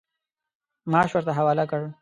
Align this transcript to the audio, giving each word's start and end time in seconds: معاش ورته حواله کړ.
معاش 0.91 1.09
ورته 1.13 1.31
حواله 1.37 1.63
کړ. 1.71 1.81